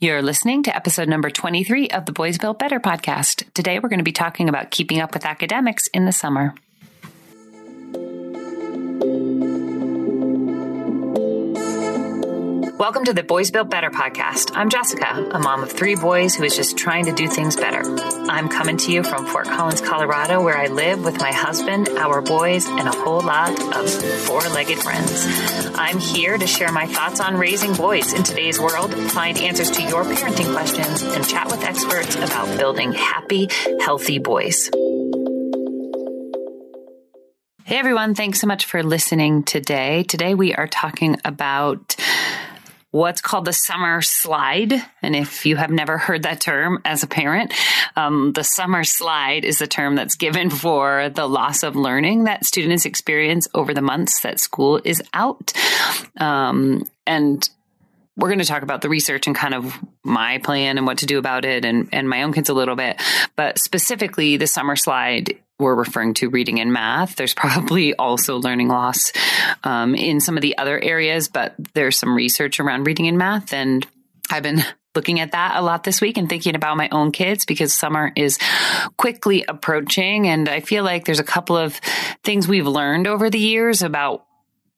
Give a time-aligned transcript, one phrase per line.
[0.00, 3.52] You're listening to episode number 23 of the Boys Built Better podcast.
[3.52, 6.54] Today we're going to be talking about keeping up with academics in the summer.
[12.88, 14.52] Welcome to the Boys Built Better podcast.
[14.54, 17.82] I'm Jessica, a mom of three boys who is just trying to do things better.
[18.30, 22.22] I'm coming to you from Fort Collins, Colorado, where I live with my husband, our
[22.22, 23.90] boys, and a whole lot of
[24.22, 25.26] four legged friends.
[25.74, 29.82] I'm here to share my thoughts on raising boys in today's world, find answers to
[29.82, 33.50] your parenting questions, and chat with experts about building happy,
[33.82, 34.70] healthy boys.
[37.68, 40.02] Hey everyone, thanks so much for listening today.
[40.04, 41.96] Today we are talking about
[42.90, 44.72] what's called the summer slide.
[45.02, 47.52] And if you have never heard that term as a parent,
[47.96, 52.46] um, the summer slide is the term that's given for the loss of learning that
[52.46, 55.52] students experience over the months that school is out.
[56.18, 57.48] Um, and
[58.16, 61.06] we're going to talk about the research and kind of my plan and what to
[61.06, 63.00] do about it and, and my own kids a little bit.
[63.36, 67.16] But specifically, the summer slide, we're referring to reading and math.
[67.16, 69.12] There's probably also learning loss
[69.64, 73.52] um, in some of the other areas, but there's some research around reading and math.
[73.52, 73.86] And
[74.30, 74.62] I've been
[74.94, 78.10] looking at that a lot this week and thinking about my own kids because summer
[78.16, 78.38] is
[78.96, 80.26] quickly approaching.
[80.26, 81.76] And I feel like there's a couple of
[82.24, 84.24] things we've learned over the years about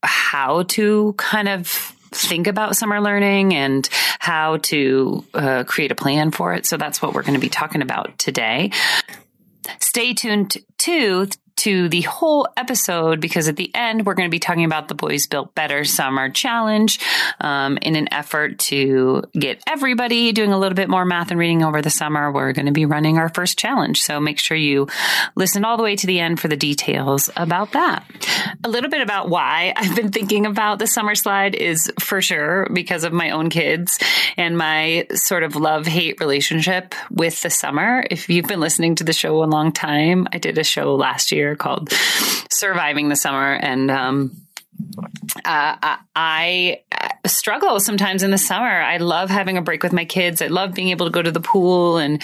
[0.03, 1.67] how to kind of
[2.11, 3.87] think about summer learning and
[4.19, 6.65] how to uh, create a plan for it.
[6.65, 8.71] So that's what we're going to be talking about today.
[9.79, 14.39] Stay tuned to to the whole episode because at the end we're going to be
[14.39, 16.99] talking about the Boys Built Better Summer Challenge
[17.39, 21.63] um, in an effort to get everybody doing a little bit more math and reading
[21.63, 22.31] over the summer.
[22.31, 24.87] We're going to be running our first challenge, so make sure you
[25.35, 28.05] listen all the way to the end for the details about that.
[28.63, 32.67] A little bit about why I've been thinking about the summer slide is for sure
[32.73, 33.99] because of my own kids
[34.37, 38.03] and my sort of love hate relationship with the summer.
[38.09, 41.31] If you've been listening to the show a long time, I did a show last
[41.31, 41.91] year called
[42.51, 43.53] Surviving the Summer.
[43.53, 44.41] And um,
[45.45, 46.81] uh, I
[47.25, 48.81] struggle sometimes in the summer.
[48.81, 50.41] I love having a break with my kids.
[50.41, 52.21] I love being able to go to the pool and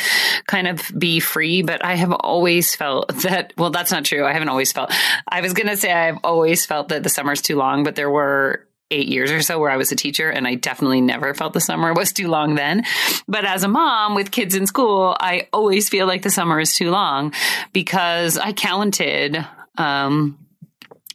[0.48, 4.26] kind of be free, but I have always felt that, well, that's not true.
[4.26, 4.94] I haven't always felt,
[5.28, 8.10] I was going to say I've always felt that the summer's too long, but there
[8.10, 11.54] were eight years or so where I was a teacher and I definitely never felt
[11.54, 12.86] the summer was too long then.
[13.28, 16.76] But as a mom with kids in school, I always feel like the summer is
[16.76, 17.34] too long
[17.74, 19.46] because I counted,
[19.78, 20.40] um,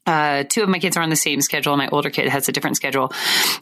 [0.04, 1.76] uh, two of my kids are on the same schedule.
[1.76, 3.12] My older kid has a different schedule.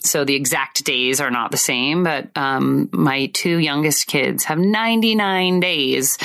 [0.02, 4.58] So the exact days are not the same, but um, my two youngest kids have
[4.58, 6.16] 99 days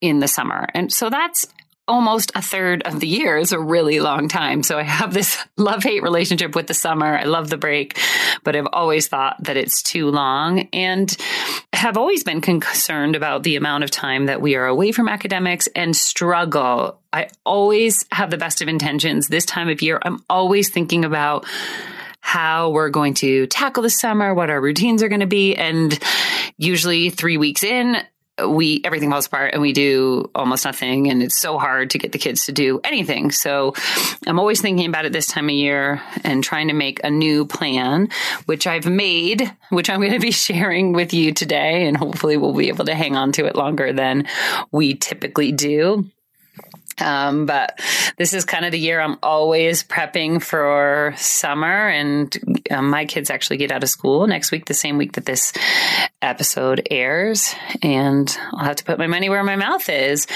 [0.00, 0.68] in the summer.
[0.74, 1.48] And so that's
[1.88, 4.62] almost a third of the year is a really long time.
[4.62, 7.18] So I have this love hate relationship with the summer.
[7.18, 7.98] I love the break,
[8.44, 11.14] but I've always thought that it's too long and
[11.72, 15.68] have always been concerned about the amount of time that we are away from academics
[15.74, 17.00] and struggle.
[17.12, 19.98] I always have the best of intentions this time of year.
[20.02, 21.46] I'm always thinking about
[22.20, 25.54] how we're going to tackle the summer, what our routines are going to be.
[25.54, 25.98] And
[26.58, 27.96] usually three weeks in,
[28.46, 31.10] we everything falls apart and we do almost nothing.
[31.10, 33.30] And it's so hard to get the kids to do anything.
[33.30, 33.74] So
[34.26, 37.44] i'm always thinking about it this time of year and trying to make a new
[37.44, 38.08] plan
[38.46, 41.86] which i've made which i'm going to be sharing with you today.
[41.86, 44.26] And hopefully we'll be able to hang on to it longer than
[44.70, 46.10] we typically do
[47.00, 47.80] um, but
[48.16, 52.36] this is kind of the year I'm always prepping for summer, and
[52.70, 55.52] um, my kids actually get out of school next week, the same week that this
[56.20, 60.26] episode airs, and I'll have to put my money where my mouth is.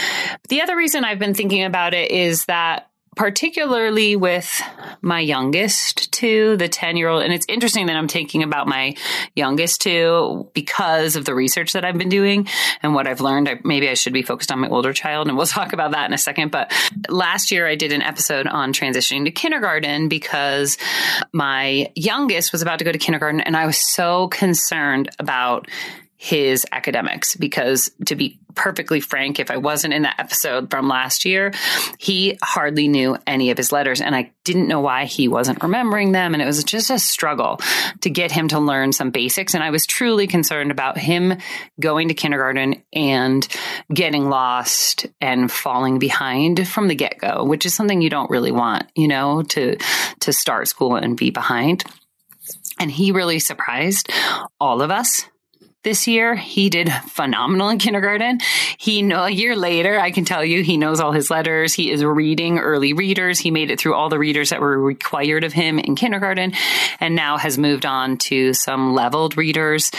[0.49, 4.63] The other reason I've been thinking about it is that particularly with
[5.03, 7.23] my youngest two, the 10 year old.
[7.23, 8.95] And it's interesting that I'm thinking about my
[9.37, 12.49] youngest two because of the research that I've been doing
[12.83, 13.49] and what I've learned.
[13.49, 16.07] I, maybe I should be focused on my older child and we'll talk about that
[16.07, 16.51] in a second.
[16.51, 16.73] But
[17.09, 20.79] last year I did an episode on transitioning to kindergarten because
[21.33, 25.69] my youngest was about to go to kindergarten and I was so concerned about
[26.23, 31.25] his academics because to be perfectly frank, if I wasn't in that episode from last
[31.25, 31.51] year,
[31.99, 36.13] he hardly knew any of his letters and I didn't know why he wasn't remembering
[36.13, 36.33] them.
[36.33, 37.59] And it was just a struggle
[38.03, 39.55] to get him to learn some basics.
[39.55, 41.39] And I was truly concerned about him
[41.81, 43.45] going to kindergarten and
[43.93, 48.53] getting lost and falling behind from the get go, which is something you don't really
[48.53, 49.77] want, you know, to,
[50.21, 51.83] to start school and be behind.
[52.79, 54.09] And he really surprised
[54.61, 55.25] all of us
[55.83, 56.35] this year.
[56.35, 58.41] He did phenomenal in kindergarten.
[58.79, 61.75] He know a year later, I can tell you, he knows all his letters.
[61.75, 63.39] He is reading early readers.
[63.39, 66.53] He made it through all the readers that were required of him in kindergarten
[67.01, 69.91] and now has moved on to some leveled readers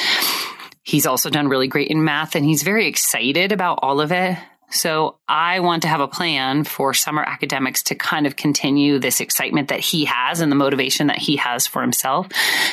[0.83, 4.37] He's also done really great in math and he's very excited about all of it.
[4.73, 9.19] So I want to have a plan for summer academics to kind of continue this
[9.19, 12.27] excitement that he has and the motivation that he has for himself.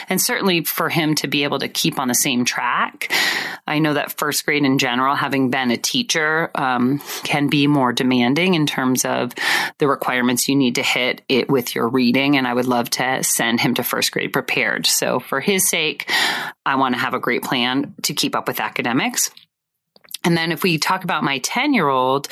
[0.08, 3.12] And certainly for him to be able to keep on the same track.
[3.66, 7.92] I know that first grade in general, having been a teacher, um, can be more
[7.92, 9.32] demanding in terms of
[9.78, 12.36] the requirements you need to hit it with your reading.
[12.36, 14.86] And I would love to send him to first grade prepared.
[14.86, 16.10] So for his sake,
[16.64, 19.30] I want to have a great plan to keep up with academics.
[20.24, 22.28] And then if we talk about my 10 year old,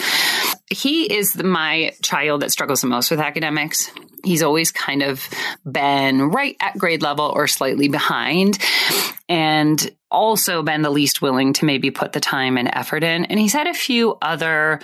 [0.70, 3.90] he is my child that struggles the most with academics.
[4.25, 5.26] He's always kind of
[5.70, 8.58] been right at grade level or slightly behind
[9.29, 13.26] and also been the least willing to maybe put the time and effort in.
[13.26, 14.81] And he's had a few other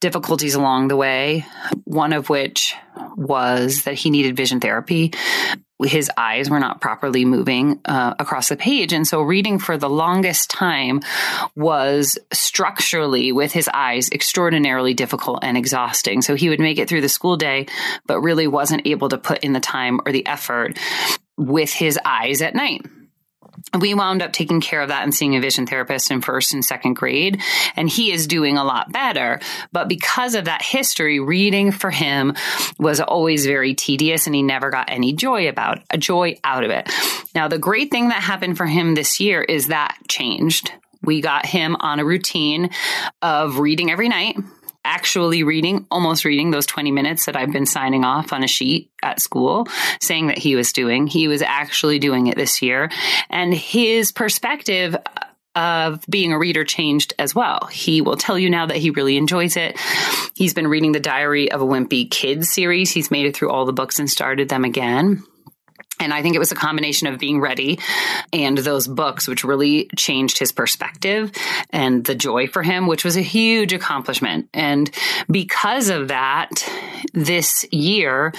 [0.00, 1.44] difficulties along the way,
[1.84, 2.74] one of which
[3.16, 5.12] was that he needed vision therapy
[5.82, 8.92] his eyes were not properly moving uh, across the page.
[8.92, 11.00] And so reading for the longest time
[11.54, 16.22] was structurally with his eyes extraordinarily difficult and exhausting.
[16.22, 17.66] So he would make it through the school day,
[18.06, 20.78] but really wasn't able to put in the time or the effort
[21.36, 22.84] with his eyes at night
[23.78, 26.64] we wound up taking care of that and seeing a vision therapist in first and
[26.64, 27.40] second grade.
[27.76, 29.40] And he is doing a lot better.
[29.72, 32.34] But because of that history, reading for him
[32.78, 36.70] was always very tedious and he never got any joy about a joy out of
[36.70, 36.90] it.
[37.34, 40.72] Now, the great thing that happened for him this year is that changed.
[41.02, 42.70] We got him on a routine
[43.22, 44.36] of reading every night
[44.84, 48.90] actually reading, almost reading those 20 minutes that I've been signing off on a sheet
[49.02, 49.66] at school
[50.00, 51.06] saying that he was doing.
[51.06, 52.90] He was actually doing it this year.
[53.28, 57.68] And his perspective uh, of being a reader changed as well.
[57.72, 59.78] He will tell you now that he really enjoys it.
[60.34, 62.92] He's been reading the Diary of a Wimpy Kid series.
[62.92, 65.24] He's made it through all the books and started them again.
[66.00, 67.78] And I think it was a combination of being ready
[68.32, 71.32] and those books, which really changed his perspective
[71.70, 74.48] and the joy for him, which was a huge accomplishment.
[74.54, 74.90] And
[75.30, 76.50] because of that,
[77.12, 78.32] this year,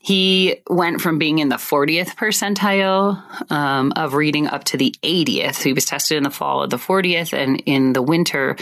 [0.00, 5.62] he went from being in the 40th percentile um, of reading up to the 80th.
[5.62, 8.56] He was tested in the fall of the 40th, and in the winter,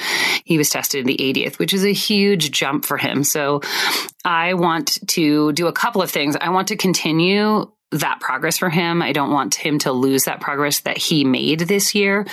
[0.44, 3.24] he was tested in the 80th, which is a huge jump for him.
[3.24, 3.60] So
[4.24, 6.36] I want to do a couple of things.
[6.40, 9.02] I want to continue that progress for him.
[9.02, 12.26] I don't want him to lose that progress that he made this year.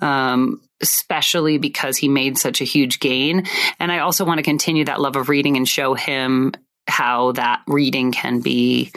[0.00, 3.46] Um, especially because he made such a huge gain.
[3.80, 6.52] And I also want to continue that love of reading and show him
[6.86, 8.92] how that reading can be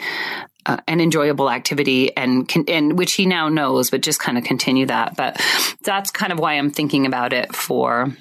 [0.66, 4.44] uh, an enjoyable activity and can, and which he now knows, but just kind of
[4.44, 5.16] continue that.
[5.16, 5.40] But
[5.82, 8.12] that's kind of why I'm thinking about it for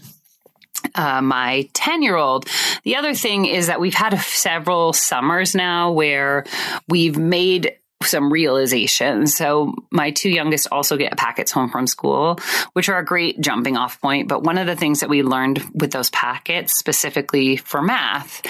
[0.95, 2.47] uh, my 10 year old.
[2.83, 6.45] The other thing is that we've had several summers now where
[6.87, 9.35] we've made some realizations.
[9.35, 12.39] So my two youngest also get packets home from school,
[12.73, 14.27] which are a great jumping off point.
[14.27, 18.41] But one of the things that we learned with those packets, specifically for math,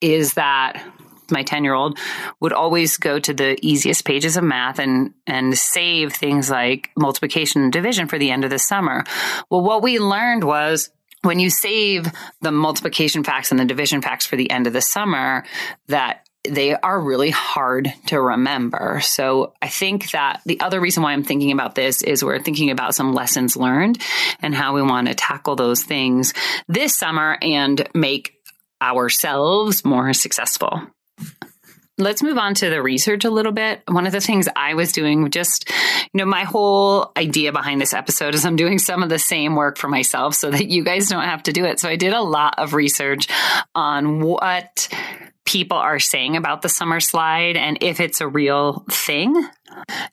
[0.00, 0.82] is that
[1.30, 1.98] my 10 year old
[2.40, 7.62] would always go to the easiest pages of math and and save things like multiplication
[7.62, 9.04] and division for the end of the summer.
[9.48, 10.90] Well, what we learned was
[11.22, 12.10] when you save
[12.40, 15.44] the multiplication facts and the division facts for the end of the summer,
[15.88, 19.00] that they are really hard to remember.
[19.02, 22.70] So I think that the other reason why I'm thinking about this is we're thinking
[22.70, 24.00] about some lessons learned
[24.40, 26.32] and how we want to tackle those things
[26.66, 28.34] this summer and make
[28.80, 30.80] ourselves more successful.
[31.98, 33.82] Let's move on to the research a little bit.
[33.86, 37.92] One of the things I was doing, just, you know, my whole idea behind this
[37.92, 41.08] episode is I'm doing some of the same work for myself so that you guys
[41.08, 41.78] don't have to do it.
[41.78, 43.28] So I did a lot of research
[43.74, 44.88] on what
[45.50, 49.34] people are saying about the summer slide and if it's a real thing.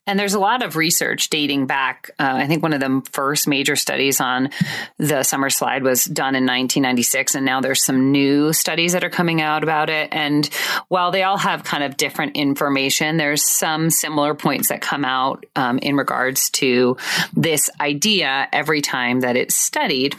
[0.04, 2.10] And there's a lot of research dating back.
[2.18, 4.50] Uh, I think one of the first major studies on
[4.98, 7.36] the summer slide was done in 1996.
[7.36, 10.08] And now there's some new studies that are coming out about it.
[10.10, 10.46] And
[10.88, 15.46] while they all have kind of different information, there's some similar points that come out
[15.54, 16.96] um, in regards to
[17.32, 20.16] this idea every time that it's studied.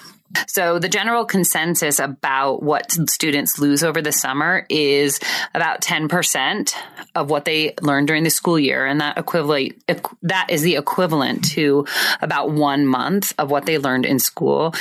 [0.48, 5.20] So the general consensus about what students lose over the summer is
[5.54, 6.74] about 10%
[7.16, 8.86] of what they learned during the school year.
[8.86, 9.74] And that equivalent,
[10.24, 11.86] that is the equivalent to
[12.22, 14.74] about one month of what they learned in school.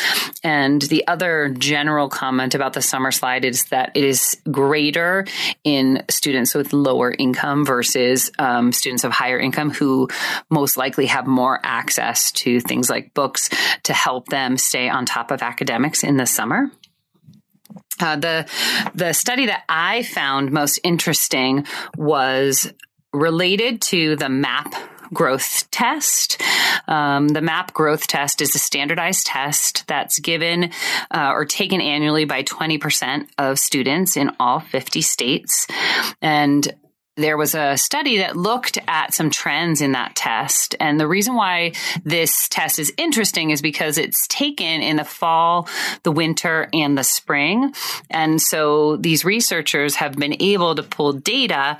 [0.43, 5.27] And the other general comment about the summer slide is that it is greater
[5.65, 10.09] in students with lower income versus um, students of higher income who
[10.51, 13.49] most likely have more access to things like books
[13.85, 16.71] to help them stay on top of academics in the summer.
[18.01, 18.49] Uh, the
[18.95, 21.67] the study that I found most interesting
[21.97, 22.73] was
[23.13, 24.75] related to the MAP
[25.13, 26.41] growth test.
[26.87, 30.71] Um, the MAP growth test is a standardized test that's given
[31.11, 35.67] uh, or taken annually by 20% of students in all 50 states.
[36.21, 36.69] And
[37.19, 40.75] there was a study that looked at some trends in that test.
[40.81, 41.73] And the reason why
[42.05, 45.69] this test is interesting is because it's taken in the fall,
[46.05, 47.75] the winter, and the spring.
[48.09, 51.79] And so these researchers have been able to pull data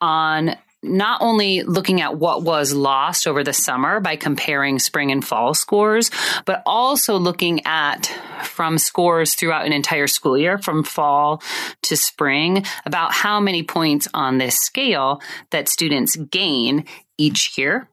[0.00, 5.24] on not only looking at what was lost over the summer by comparing spring and
[5.24, 6.10] fall scores,
[6.44, 8.06] but also looking at
[8.44, 11.42] from scores throughout an entire school year, from fall
[11.82, 16.84] to spring, about how many points on this scale that students gain
[17.18, 17.88] each year.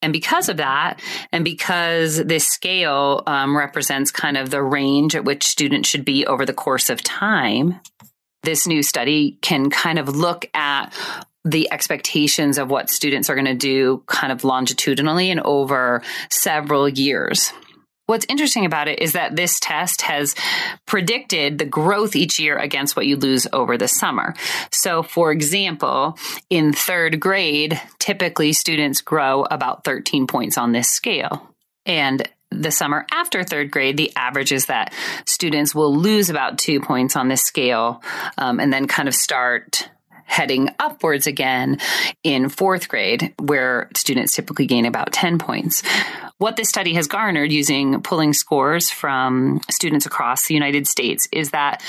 [0.00, 1.00] And because of that,
[1.32, 6.24] and because this scale um, represents kind of the range at which students should be
[6.24, 7.80] over the course of time,
[8.44, 10.92] this new study can kind of look at
[11.44, 16.88] the expectations of what students are going to do kind of longitudinally and over several
[16.88, 17.52] years.
[18.06, 20.34] What's interesting about it is that this test has
[20.86, 24.34] predicted the growth each year against what you lose over the summer.
[24.72, 26.16] So, for example,
[26.48, 31.54] in third grade, typically students grow about 13 points on this scale.
[31.84, 34.94] And the summer after third grade, the average is that
[35.26, 38.02] students will lose about two points on this scale
[38.38, 39.90] um, and then kind of start
[40.28, 41.78] heading upwards again
[42.22, 45.82] in fourth grade, where students typically gain about 10 points.
[46.38, 51.50] What this study has garnered using pulling scores from students across the United States is
[51.50, 51.82] that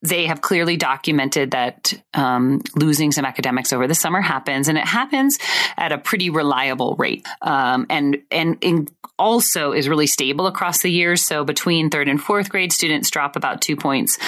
[0.00, 4.86] they have clearly documented that um, losing some academics over the summer happens, and it
[4.86, 5.38] happens
[5.76, 11.22] at a pretty reliable rate, um, and and also is really stable across the years.
[11.22, 14.18] So between third and fourth grade, students drop about two points,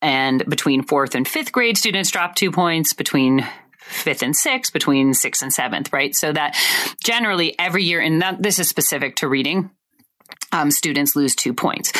[0.00, 2.94] and between fourth and fifth grade, students drop two points.
[2.94, 3.46] Between
[3.90, 6.14] fifth and sixth, between sixth and seventh, right?
[6.14, 6.56] So that
[7.04, 9.70] generally every year, and that, this is specific to reading,
[10.52, 11.92] um, students lose two points.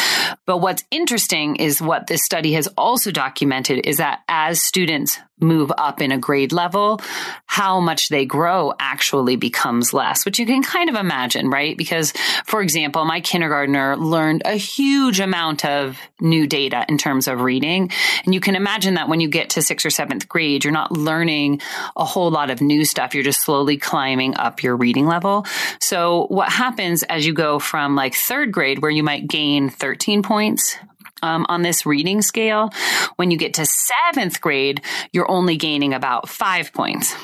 [0.46, 5.72] But what's interesting is what this study has also documented is that as students move
[5.78, 7.00] up in a grade level,
[7.46, 11.76] how much they grow actually becomes less, which you can kind of imagine, right?
[11.76, 12.12] Because,
[12.44, 17.90] for example, my kindergartner learned a huge amount of new data in terms of reading.
[18.24, 20.92] And you can imagine that when you get to sixth or seventh grade, you're not
[20.92, 21.60] learning
[21.96, 23.14] a whole lot of new stuff.
[23.14, 25.46] You're just slowly climbing up your reading level.
[25.80, 30.22] So what happens as you go from like third grade, where you might gain 13
[30.22, 30.76] points
[31.22, 32.70] um, on this reading scale.
[33.16, 34.82] When you get to seventh grade,
[35.12, 37.14] you're only gaining about five points.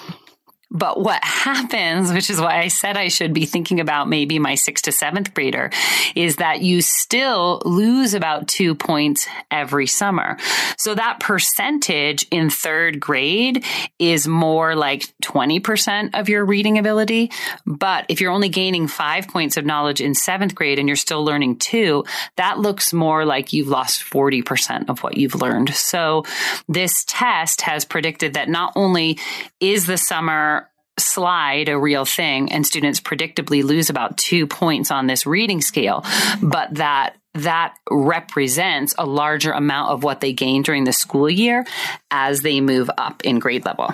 [0.71, 4.55] But what happens, which is why I said I should be thinking about maybe my
[4.55, 5.71] sixth to seventh grader,
[6.15, 10.37] is that you still lose about two points every summer.
[10.79, 13.65] So that percentage in third grade
[13.99, 17.31] is more like 20% of your reading ability.
[17.65, 21.25] But if you're only gaining five points of knowledge in seventh grade and you're still
[21.25, 22.05] learning two,
[22.37, 25.75] that looks more like you've lost 40% of what you've learned.
[25.75, 26.25] So
[26.69, 29.19] this test has predicted that not only
[29.61, 30.56] is the summer
[30.99, 36.05] slide a real thing and students predictably lose about two points on this reading scale,
[36.43, 41.67] but that that represents a larger amount of what they gain during the school year
[42.11, 43.93] as they move up in grade level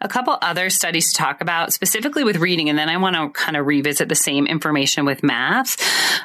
[0.00, 3.30] a couple other studies to talk about, specifically with reading, and then I want to
[3.30, 5.76] kind of revisit the same information with math.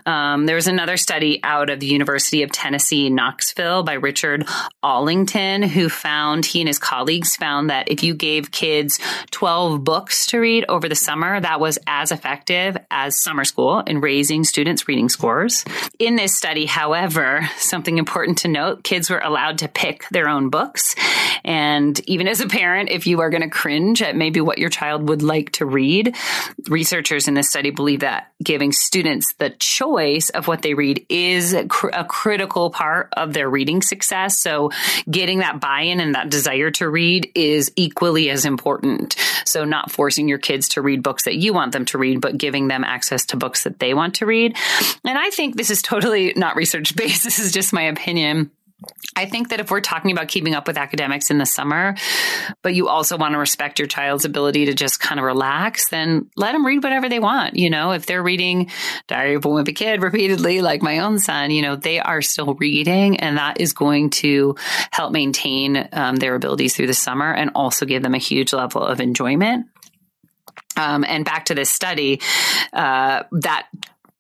[0.06, 4.48] Um, there was another study out of the University of Tennessee, Knoxville, by Richard
[4.82, 9.00] Allington, who found he and his colleagues found that if you gave kids
[9.32, 14.02] 12 books to read over the summer, that was as effective as summer school in
[14.02, 15.66] raising students' reading scores.
[16.00, 20.50] In this study, however, something important to note kids were allowed to pick their own
[20.50, 20.96] books.
[21.44, 24.70] And even as a parent, if you are going to cringe at maybe what your
[24.70, 26.14] child would like to read.
[26.68, 31.54] Researchers in this study believe that giving students the choice of what they read is
[31.54, 34.38] a, cr- a critical part of their reading success.
[34.38, 34.72] So
[35.10, 39.16] getting that buy-in and that desire to read is equally as important.
[39.46, 42.38] So not forcing your kids to read books that you want them to read, but
[42.38, 44.58] giving them access to books that they want to read.
[45.06, 47.24] And I think this is totally not research based.
[47.34, 48.52] This is just my opinion.
[49.16, 51.96] I think that if we're talking about keeping up with academics in the summer,
[52.62, 56.30] but you also want to respect your child's ability to just kind of relax, then
[56.36, 57.56] let them read whatever they want.
[57.56, 58.72] You know, if they're reading
[59.08, 62.56] Diary of a Wimpy Kid repeatedly, like my own son, you know, they are still
[62.56, 64.56] reading, and that is going to
[64.92, 68.84] help maintain um, their abilities through the summer and also give them a huge level
[68.84, 69.68] of enjoyment.
[70.76, 72.20] Um, and back to this study,
[72.74, 73.68] uh, that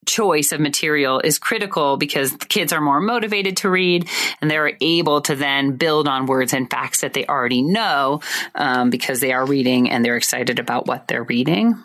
[0.05, 4.07] choice of material is critical because kids are more motivated to read
[4.41, 8.21] and they're able to then build on words and facts that they already know
[8.55, 11.75] um, because they are reading and they're excited about what they're reading.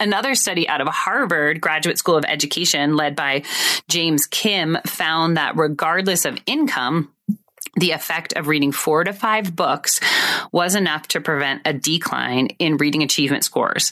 [0.00, 3.42] Another study out of Harvard Graduate School of Education, led by
[3.88, 7.12] James Kim, found that regardless of income,
[7.76, 10.00] the effect of reading four to five books
[10.52, 13.90] was enough to prevent a decline in reading achievement scores.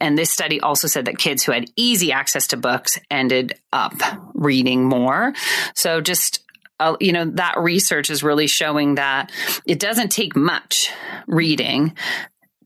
[0.00, 3.94] And this study also said that kids who had easy access to books ended up
[4.34, 5.34] reading more.
[5.74, 6.40] So just
[6.80, 9.30] uh, you know, that research is really showing that
[9.64, 10.90] it doesn't take much
[11.28, 11.96] reading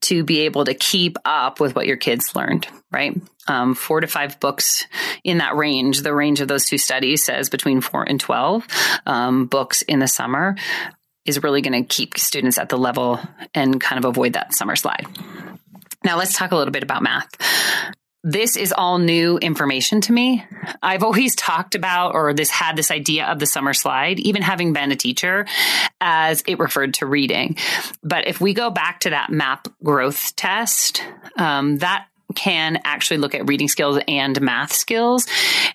[0.06, 3.20] to be able to keep up with what your kids learned, right?
[3.48, 4.86] Um, four to five books
[5.24, 6.02] in that range.
[6.02, 8.66] The range of those two studies says between four and 12
[9.06, 10.56] um, books in the summer
[11.24, 13.20] is really going to keep students at the level
[13.54, 15.06] and kind of avoid that summer slide.
[16.04, 17.28] Now, let's talk a little bit about math
[18.28, 20.44] this is all new information to me.
[20.82, 24.72] I've always talked about or this had this idea of the summer slide, even having
[24.72, 25.46] been a teacher,
[26.00, 27.56] as it referred to reading.
[28.02, 31.04] But if we go back to that MAP growth test,
[31.36, 35.26] um, that can actually look at reading skills and math skills.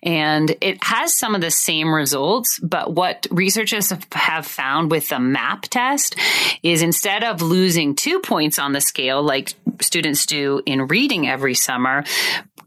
[0.04, 5.20] And it has some of the same results, but what researchers have found with the
[5.20, 6.16] MAP test
[6.64, 11.56] is instead of losing two points on the scale, like students do in reading every
[11.56, 12.04] summer,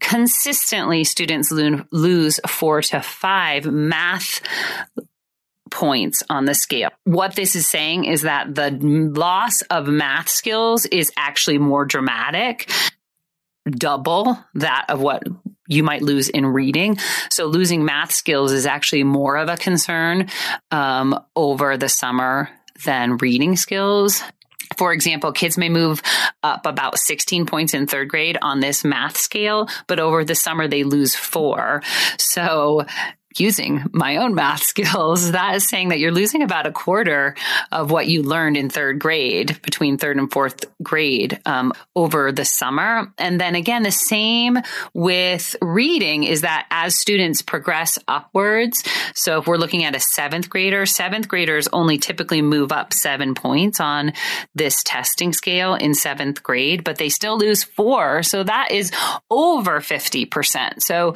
[0.01, 4.41] consistently students lose four to five math
[5.71, 6.91] points on the scale.
[7.05, 12.71] What this is saying is that the loss of math skills is actually more dramatic
[13.71, 15.23] double that of what
[15.67, 16.99] you might lose in reading.
[17.31, 20.29] So losing math skills is actually more of a concern
[20.71, 22.51] um, over the summer
[22.85, 24.23] than reading skills.
[24.77, 26.03] For example, kids may move
[26.43, 30.67] up about 16 points in third grade on this math scale, but over the summer
[30.67, 31.83] they lose four.
[32.19, 32.85] So
[33.41, 37.35] using my own math skills, that is saying that you're losing about a quarter
[37.73, 42.45] of what you learned in third grade between third and fourth grade um, over the
[42.45, 43.13] summer.
[43.19, 44.59] And then again, the same
[44.93, 48.83] with reading is that as students progress upwards,
[49.15, 53.35] so if we're looking at a seventh grader, seventh graders only typically move up seven
[53.35, 54.13] points on
[54.55, 58.23] this testing scale in seventh grade, but they still lose four.
[58.23, 58.93] So that is
[59.31, 60.83] over 50%.
[60.83, 61.15] So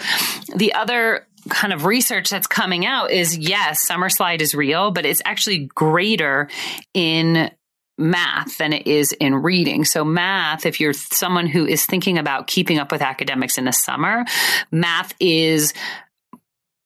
[0.55, 5.05] the other kind of research that's coming out is yes, summer slide is real, but
[5.05, 6.49] it's actually greater
[6.95, 7.51] in
[7.99, 9.85] math than it is in reading.
[9.85, 13.73] So math, if you're someone who is thinking about keeping up with academics in the
[13.73, 14.25] summer,
[14.71, 15.75] math is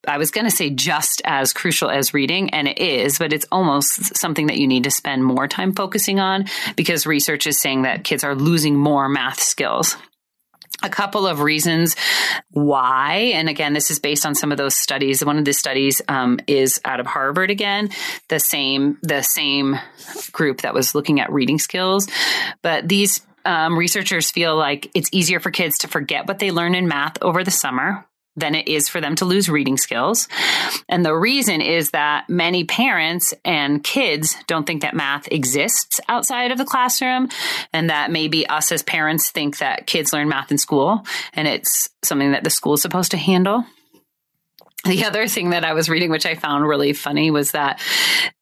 [0.07, 3.46] I was going to say just as crucial as reading, and it is, but it's
[3.53, 7.83] almost something that you need to spend more time focusing on because research is saying
[7.83, 9.96] that kids are losing more math skills
[10.83, 11.97] a couple of reasons
[12.51, 13.33] why.
[13.35, 15.25] And again, this is based on some of those studies.
[15.25, 17.90] One of the studies um, is out of Harvard again,
[18.29, 19.79] the same the same
[20.33, 22.09] group that was looking at reading skills.
[22.62, 26.75] But these um, researchers feel like it's easier for kids to forget what they learn
[26.75, 30.29] in math over the summer than it is for them to lose reading skills.
[30.88, 36.51] And the reason is that many parents and kids don't think that math exists outside
[36.51, 37.29] of the classroom,
[37.73, 41.88] and that maybe us as parents think that kids learn math in school and it's
[42.03, 43.64] something that the school is supposed to handle.
[44.85, 47.81] The other thing that I was reading, which I found really funny, was that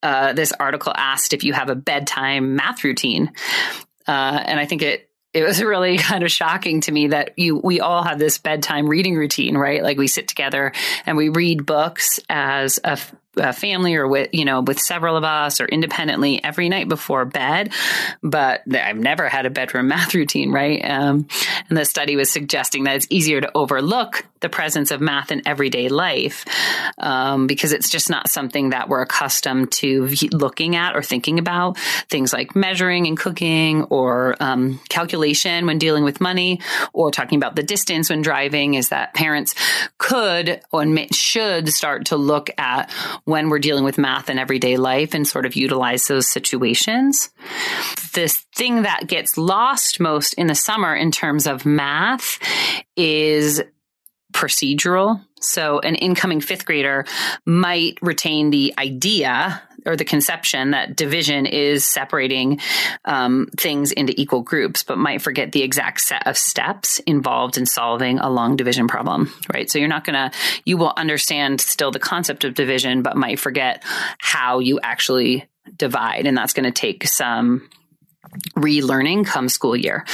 [0.02, 3.32] uh, this article asked if you have a bedtime math routine.
[4.06, 7.56] Uh, and I think it it was really kind of shocking to me that you
[7.56, 9.82] we all have this bedtime reading routine, right?
[9.82, 10.72] Like we sit together
[11.06, 12.98] and we read books as a,
[13.40, 17.24] a family or with you know with several of us or independently every night before
[17.24, 17.72] bed.
[18.22, 20.84] But i've never had a bedroom math routine right?
[20.84, 21.26] Um,
[21.68, 25.46] and the study was suggesting that it's easier to overlook the presence of math in
[25.46, 26.44] everyday life
[26.98, 31.78] um, because it's just not something that we're accustomed to looking at or thinking about.
[32.08, 36.60] Things like measuring and cooking or um, calculation when dealing with money
[36.92, 39.54] or talking about the distance when driving is that parents
[39.98, 42.90] could or should start to look at
[43.30, 47.30] when we're dealing with math in everyday life and sort of utilize those situations.
[48.12, 52.38] This thing that gets lost most in the summer in terms of math
[52.96, 53.62] is
[54.32, 55.24] procedural.
[55.40, 57.06] So an incoming fifth grader
[57.46, 62.60] might retain the idea or the conception that division is separating
[63.04, 67.66] um, things into equal groups, but might forget the exact set of steps involved in
[67.66, 69.70] solving a long division problem, right?
[69.70, 73.38] So you're not going to, you will understand still the concept of division, but might
[73.38, 73.82] forget
[74.18, 76.26] how you actually divide.
[76.26, 77.68] And that's going to take some
[78.56, 80.04] relearning come school year.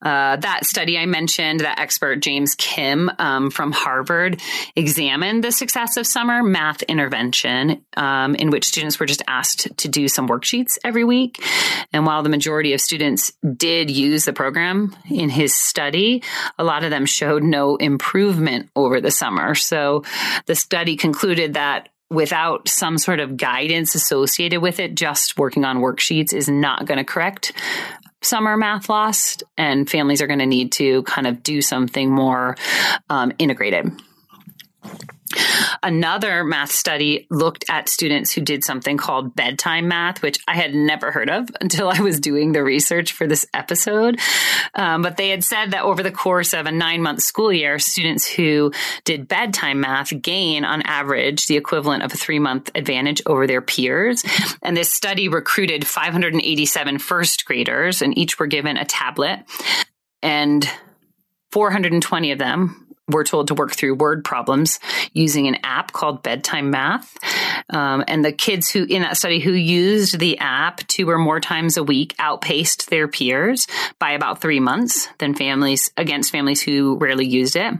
[0.00, 4.40] Uh, that study I mentioned, that expert James Kim um, from Harvard
[4.76, 9.88] examined the success of summer math intervention, um, in which students were just asked to
[9.88, 11.44] do some worksheets every week.
[11.92, 16.22] And while the majority of students did use the program in his study,
[16.58, 19.54] a lot of them showed no improvement over the summer.
[19.54, 20.04] So
[20.46, 25.78] the study concluded that without some sort of guidance associated with it, just working on
[25.78, 27.52] worksheets is not going to correct
[28.22, 32.56] summer math loss, and families are going to need to kind of do something more
[33.08, 33.92] um, integrated.
[35.82, 40.74] Another math study looked at students who did something called bedtime math, which I had
[40.74, 44.18] never heard of until I was doing the research for this episode.
[44.74, 47.78] Um, but they had said that over the course of a nine month school year,
[47.78, 48.72] students who
[49.04, 53.62] did bedtime math gain on average the equivalent of a three month advantage over their
[53.62, 54.24] peers.
[54.62, 59.40] And this study recruited 587 first graders, and each were given a tablet.
[60.22, 60.68] And
[61.52, 64.78] 420 of them we're told to work through word problems
[65.12, 67.16] using an app called Bedtime Math.
[67.70, 71.40] Um, and the kids who in that study who used the app two or more
[71.40, 73.66] times a week outpaced their peers
[73.98, 77.74] by about three months than families against families who rarely used it.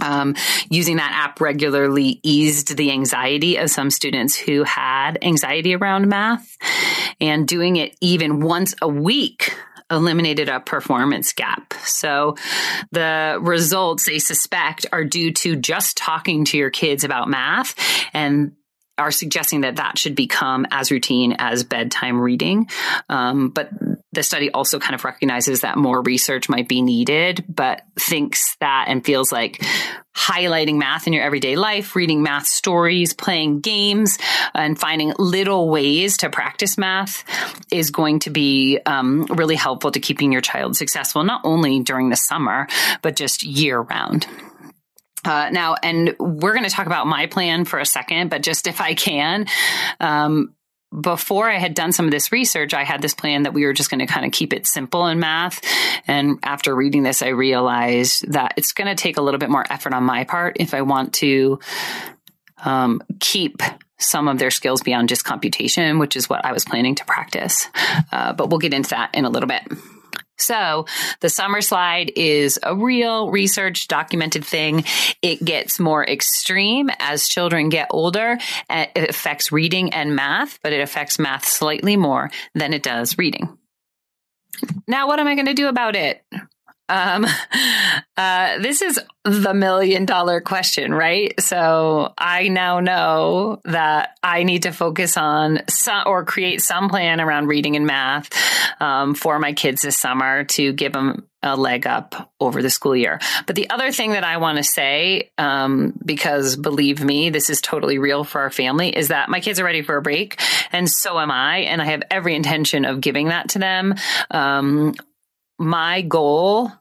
[0.00, 0.34] Um,
[0.70, 6.56] using that app regularly eased the anxiety of some students who had anxiety around math
[7.20, 9.54] and doing it even once a week
[9.90, 11.74] eliminated a performance gap.
[11.84, 12.36] So
[12.90, 17.74] the results they suspect are due to just talking to your kids about math
[18.12, 18.52] and
[18.98, 22.68] are suggesting that that should become as routine as bedtime reading.
[23.08, 23.70] Um, but
[24.16, 28.86] the study also kind of recognizes that more research might be needed, but thinks that
[28.88, 29.62] and feels like
[30.16, 34.18] highlighting math in your everyday life, reading math stories, playing games,
[34.54, 37.22] and finding little ways to practice math
[37.70, 42.08] is going to be um, really helpful to keeping your child successful, not only during
[42.08, 42.66] the summer,
[43.02, 44.26] but just year round.
[45.26, 48.66] Uh, now, and we're going to talk about my plan for a second, but just
[48.66, 49.46] if I can,
[49.98, 50.54] um,
[51.00, 53.72] before I had done some of this research, I had this plan that we were
[53.72, 55.60] just going to kind of keep it simple in math.
[56.06, 59.64] And after reading this, I realized that it's going to take a little bit more
[59.68, 61.58] effort on my part if I want to
[62.64, 63.62] um, keep
[63.98, 67.68] some of their skills beyond just computation, which is what I was planning to practice.
[68.12, 69.62] Uh, but we'll get into that in a little bit.
[70.38, 70.86] So
[71.20, 74.84] the summer slide is a real research documented thing.
[75.22, 78.38] It gets more extreme as children get older.
[78.68, 83.16] Uh, it affects reading and math, but it affects math slightly more than it does
[83.18, 83.56] reading.
[84.86, 86.22] Now, what am I going to do about it?
[86.88, 87.26] Um,
[88.16, 91.38] uh, this is the million dollar question, right?
[91.40, 97.20] So I now know that I need to focus on some, or create some plan
[97.20, 98.30] around reading and math
[98.80, 102.96] um, for my kids this summer to give them a leg up over the school
[102.96, 103.20] year.
[103.46, 107.60] But the other thing that I want to say, um, because believe me, this is
[107.60, 110.40] totally real for our family, is that my kids are ready for a break,
[110.72, 113.94] and so am I, and I have every intention of giving that to them.
[114.30, 114.94] Um,
[115.58, 116.72] my goal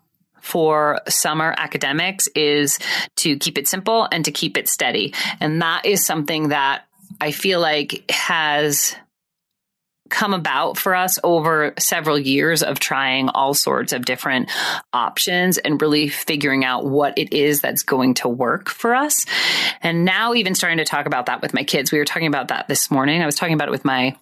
[0.42, 2.78] for summer academics is
[3.16, 5.14] to keep it simple and to keep it steady.
[5.40, 6.84] And that is something that
[7.20, 8.96] I feel like has
[10.10, 14.50] come about for us over several years of trying all sorts of different
[14.94, 19.26] options and really figuring out what it is that's going to work for us.
[19.82, 21.92] And now even starting to talk about that with my kids.
[21.92, 23.24] We were talking about that this morning.
[23.24, 24.16] I was talking about it with my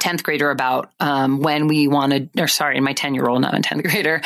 [0.00, 3.54] 10th grader about um, when we wanted, or sorry, in my 10 year old, not
[3.54, 4.20] a 10th grader.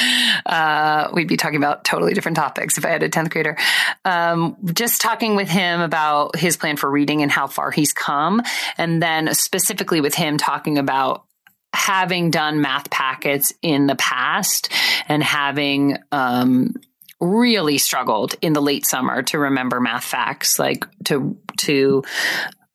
[0.45, 3.57] Uh, we'd be talking about totally different topics if I had a 10th grader.
[4.05, 8.43] Um, just talking with him about his plan for reading and how far he's come.
[8.77, 11.25] And then specifically with him talking about
[11.73, 14.73] having done math packets in the past
[15.09, 16.75] and having, um,
[17.21, 22.03] really struggled in the late summer to remember math facts like to to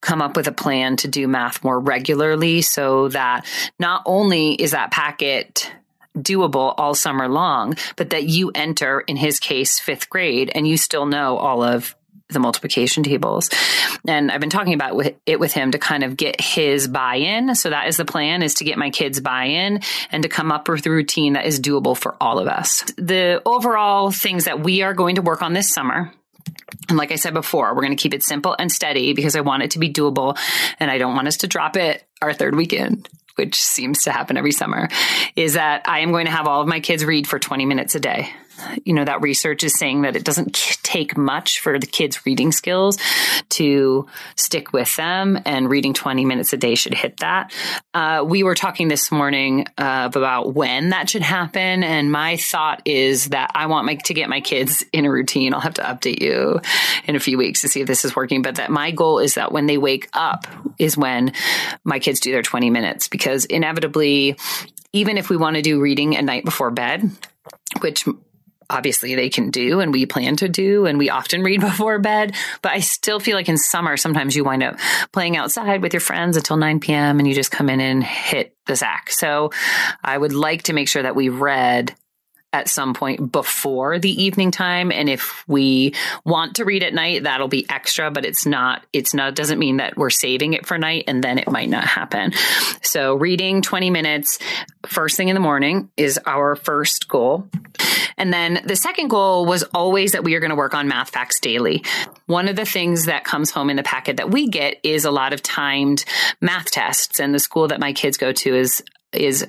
[0.06, 3.46] come up with a plan to do math more regularly so that
[3.80, 5.72] not only is that packet
[6.18, 10.78] doable all summer long, but that you enter, in his case, fifth grade and you
[10.78, 11.96] still know all of
[12.30, 13.50] the multiplication tables.
[14.08, 17.54] And I've been talking about it with him to kind of get his buy-in.
[17.54, 20.68] So that is the plan is to get my kids buy-in and to come up
[20.68, 22.84] with a routine that is doable for all of us.
[22.98, 26.12] The overall things that we are going to work on this summer
[26.90, 29.42] and like I said before, we're going to keep it simple and steady because I
[29.42, 30.38] want it to be doable
[30.80, 34.38] and I don't want us to drop it our third weekend, which seems to happen
[34.38, 34.90] every summer.
[35.36, 37.96] Is that I am going to have all of my kids read for 20 minutes
[37.96, 38.30] a day.
[38.84, 42.52] You know, that research is saying that it doesn't take much for the kids' reading
[42.52, 42.98] skills
[43.50, 47.54] to stick with them, and reading 20 minutes a day should hit that.
[47.94, 52.82] Uh, we were talking this morning uh, about when that should happen, and my thought
[52.86, 55.54] is that I want my, to get my kids in a routine.
[55.54, 56.62] I'll have to update you
[57.06, 59.36] in a few weeks to see if this is working, but that my goal is
[59.36, 61.34] that when they wake up is when
[61.84, 64.38] my kids do their 20 minutes because inevitably,
[64.94, 67.10] even if we want to do reading at night before bed,
[67.82, 68.06] which
[68.70, 72.36] obviously they can do and we plan to do and we often read before bed
[72.62, 74.78] but i still feel like in summer sometimes you wind up
[75.12, 78.56] playing outside with your friends until 9 p.m and you just come in and hit
[78.66, 79.12] the sack.
[79.12, 79.52] So
[80.04, 81.96] i would like to make sure that we read
[82.56, 87.24] at some point before the evening time and if we want to read at night
[87.24, 90.78] that'll be extra but it's not it's not doesn't mean that we're saving it for
[90.78, 92.32] night and then it might not happen
[92.82, 94.40] so reading 20 minutes
[94.86, 97.46] first thing in the morning is our first goal
[98.18, 101.10] and then the second goal was always that we are going to work on math
[101.10, 101.84] facts daily.
[102.28, 105.12] One of the things that comes home in the packet that we get is a
[105.12, 106.06] lot of timed
[106.40, 107.20] math tests.
[107.20, 109.46] And the school that my kids go to is is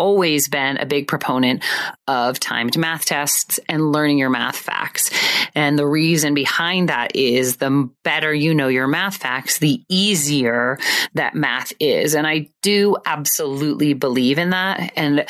[0.00, 1.62] always been a big proponent
[2.08, 5.10] of timed math tests and learning your math facts.
[5.54, 10.78] And the reason behind that is the better you know your math facts, the easier
[11.14, 12.14] that math is.
[12.14, 14.90] And I do absolutely believe in that.
[14.96, 15.26] And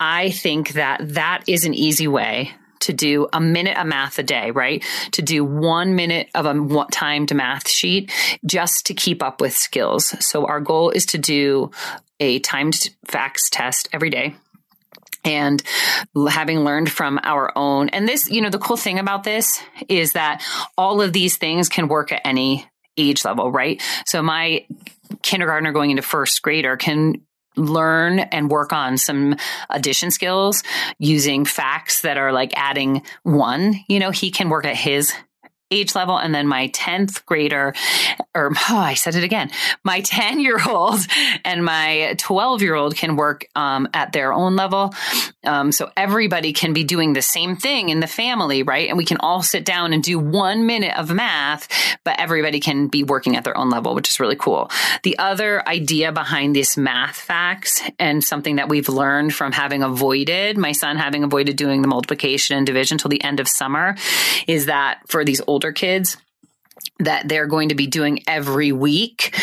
[0.00, 4.22] I think that that is an easy way to do a minute of math a
[4.22, 4.82] day, right?
[5.12, 8.10] To do one minute of a timed math sheet
[8.46, 10.14] just to keep up with skills.
[10.24, 11.72] So our goal is to do
[12.20, 14.34] a timed facts test every day
[15.24, 15.62] and
[16.28, 20.12] having learned from our own and this you know the cool thing about this is
[20.12, 20.42] that
[20.76, 22.64] all of these things can work at any
[22.96, 24.64] age level right so my
[25.22, 27.20] kindergartner going into first grader can
[27.56, 29.36] learn and work on some
[29.68, 30.62] addition skills
[30.98, 33.74] using facts that are like adding one.
[33.88, 35.12] You know, he can work at his
[35.70, 36.16] age level.
[36.16, 37.74] And then my 10th grader,
[38.34, 39.50] or oh, I said it again,
[39.84, 41.00] my 10 year old
[41.44, 44.94] and my 12 year old can work um, at their own level.
[45.44, 48.88] Um, so everybody can be doing the same thing in the family, right?
[48.88, 51.68] And we can all sit down and do one minute of math,
[52.04, 54.70] but everybody can be working at their own level, which is really cool.
[55.02, 60.58] The other idea behind this math facts and something that we've learned from having avoided,
[60.58, 63.94] my son having avoided doing the multiplication and division till the end of summer,
[64.46, 66.16] is that for these old older kids
[67.00, 69.36] that they're going to be doing every week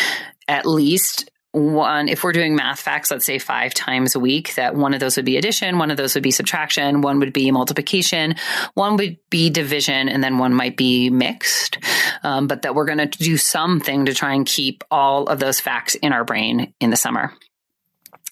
[0.48, 4.74] at least one if we're doing math facts let's say five times a week that
[4.74, 7.50] one of those would be addition one of those would be subtraction one would be
[7.50, 8.34] multiplication
[8.72, 11.78] one would be division and then one might be mixed.
[12.22, 15.60] Um, but that we're going to do something to try and keep all of those
[15.60, 17.34] facts in our brain in the summer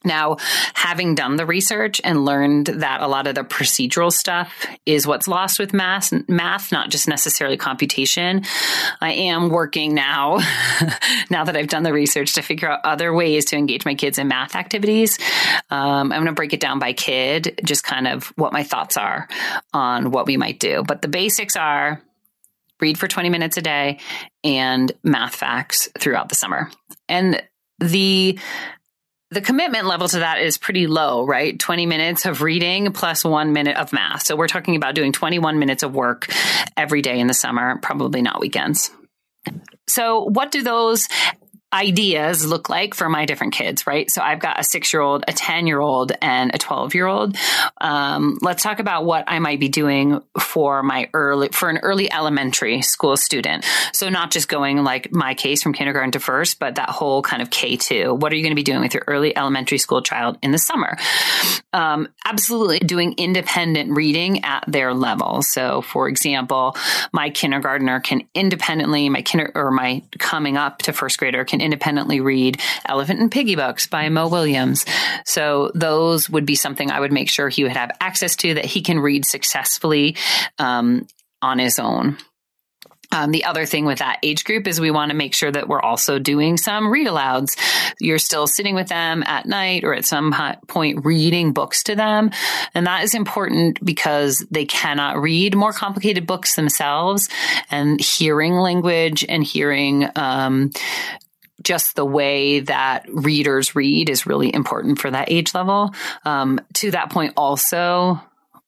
[0.05, 0.37] now,
[0.75, 5.27] having done the research and learned that a lot of the procedural stuff is what's
[5.27, 8.45] lost with math, math, not just necessarily computation,
[9.01, 10.39] I am working now,
[11.31, 14.19] now that I've done the research to figure out other ways to engage my kids
[14.19, 15.19] in math activities.
[15.71, 18.97] Um, I'm going to break it down by kid, just kind of what my thoughts
[18.97, 19.29] are
[19.73, 20.83] on what we might do.
[20.87, 22.03] But the basics are
[22.81, 23.99] read for 20 minutes a day
[24.43, 26.71] and math facts throughout the summer.
[27.09, 27.43] And
[27.79, 28.39] the
[29.31, 31.59] the commitment level to that is pretty low, right?
[31.59, 34.25] 20 minutes of reading plus one minute of math.
[34.25, 36.29] So we're talking about doing 21 minutes of work
[36.77, 38.91] every day in the summer, probably not weekends.
[39.87, 41.09] So, what do those
[41.75, 44.09] ideas look like for my different kids, right?
[44.09, 47.07] So I've got a six year old, a 10 year old, and a 12 year
[47.07, 47.37] old.
[47.81, 52.11] Um, let's talk about what I might be doing for my early, for an early
[52.11, 53.65] elementary school student.
[53.93, 57.43] So not just going like my case from kindergarten to first, but that whole kind
[57.43, 58.17] of K2.
[58.17, 60.59] What are you going to be doing with your early elementary school child in the
[60.59, 60.97] summer?
[61.73, 65.43] Um, absolutely doing independent reading at their level.
[65.43, 66.77] So for example,
[67.13, 72.21] my kindergartner can independently, my kinder or my coming up to first grader can independently
[72.21, 74.85] read Elephant and Piggie books by Mo Willems.
[75.25, 78.65] So those would be something I would make sure he would have access to that
[78.65, 80.17] he can read successfully
[80.59, 81.07] um,
[81.43, 82.19] on his own.
[83.15, 85.69] Um, the other thing with that age group is we want to make sure that
[85.69, 87.57] we're also doing some read alouds.
[88.01, 90.35] You're still sitting with them at night or at some
[90.67, 92.33] point reading books to them.
[92.75, 97.29] And that is important because they cannot read more complicated books themselves
[97.71, 100.73] and hearing language and hearing um,
[101.65, 105.95] just the way that readers read is really important for that age level.
[106.25, 108.21] Um, to that point, also,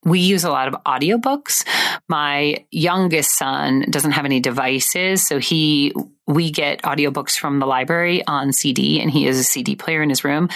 [0.04, 1.66] we use a lot of audiobooks.
[2.08, 5.92] My youngest son doesn't have any devices, so he
[6.26, 10.08] we get audiobooks from the library on CD and he has a CD player in
[10.08, 10.48] his room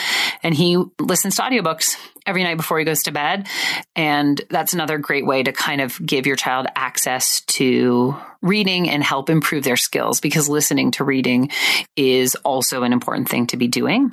[0.43, 3.49] and he listens to audiobooks every night before he goes to bed.
[3.95, 9.03] And that's another great way to kind of give your child access to reading and
[9.03, 11.51] help improve their skills because listening to reading
[11.97, 14.13] is also an important thing to be doing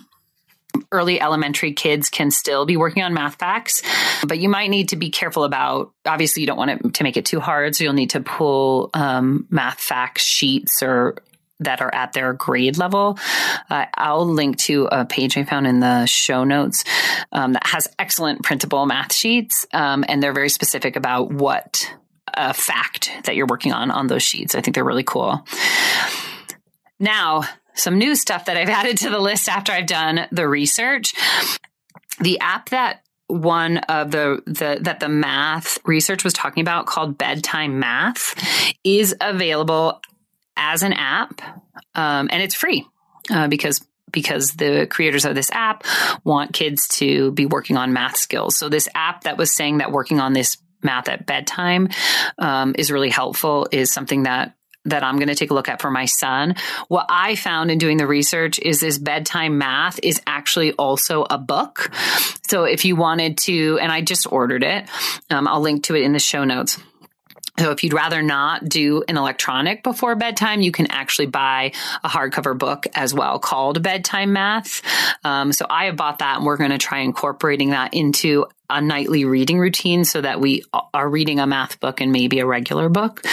[0.91, 3.81] early elementary kids can still be working on math facts,
[4.25, 5.91] but you might need to be careful about.
[6.05, 8.89] Obviously, you don't want it to make it too hard, so you'll need to pull
[8.93, 11.15] um, math facts sheets or
[11.59, 13.17] that are at their grade level.
[13.69, 16.83] Uh, I'll link to a page I found in the show notes
[17.31, 21.93] um, that has excellent printable math sheets, um, and they're very specific about what
[22.33, 24.53] a fact that you're working on on those sheets.
[24.55, 25.45] I think they're really cool.
[26.99, 27.43] Now,
[27.73, 31.13] some new stuff that I've added to the list after I've done the research.
[32.19, 37.17] The app that one of the, the that the math research was talking about called
[37.17, 38.33] bedtime math
[38.83, 40.01] is available
[40.57, 41.41] as an app
[41.95, 42.85] um, and it's free
[43.31, 45.83] uh, because because the creators of this app
[46.23, 49.91] want kids to be working on math skills so this app that was saying that
[49.91, 51.89] working on this math at bedtime
[52.37, 55.81] um, is really helpful is something that that I'm going to take a look at
[55.81, 56.55] for my son.
[56.87, 61.37] What I found in doing the research is this bedtime math is actually also a
[61.37, 61.91] book.
[62.47, 64.89] So if you wanted to, and I just ordered it,
[65.29, 66.79] um, I'll link to it in the show notes.
[67.59, 71.71] So if you'd rather not do an electronic before bedtime, you can actually buy
[72.03, 74.81] a hardcover book as well called Bedtime Math.
[75.23, 78.81] Um, so I have bought that and we're going to try incorporating that into a
[78.81, 82.89] nightly reading routine so that we are reading a math book and maybe a regular
[82.89, 83.23] book.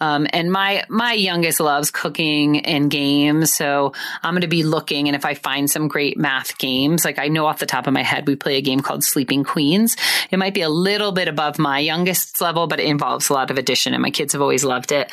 [0.00, 3.92] Um, and my my youngest loves cooking and games, so
[4.22, 5.08] I'm going to be looking.
[5.08, 7.92] And if I find some great math games, like I know off the top of
[7.92, 9.96] my head, we play a game called Sleeping Queens.
[10.30, 13.52] It might be a little bit above my youngest's level, but it involves a lot
[13.52, 15.12] of addition, and my kids have always loved it.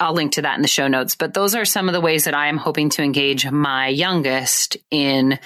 [0.00, 1.14] I'll link to that in the show notes.
[1.14, 4.78] But those are some of the ways that I am hoping to engage my youngest
[4.90, 5.38] in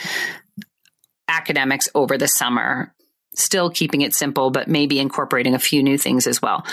[1.27, 2.94] academics over the summer
[3.35, 6.65] still keeping it simple, but maybe incorporating a few new things as well.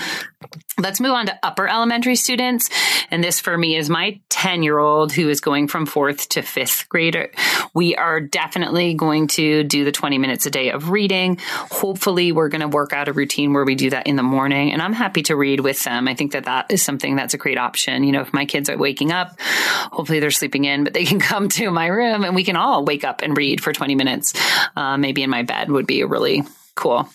[0.80, 2.70] Let's move on to upper elementary students.
[3.12, 6.42] And this for me is my 10 year old who is going from fourth to
[6.42, 7.30] fifth grade.
[7.74, 11.38] We are definitely going to do the 20 minutes a day of reading.
[11.42, 14.72] Hopefully, we're going to work out a routine where we do that in the morning.
[14.72, 16.08] And I'm happy to read with them.
[16.08, 18.04] I think that that is something that's a great option.
[18.04, 21.20] You know, if my kids are waking up, hopefully they're sleeping in, but they can
[21.32, 24.34] come to my room and we can all wake up and read for 20 minutes.
[24.76, 26.44] Uh, maybe in my bed would be really
[26.76, 27.08] cool.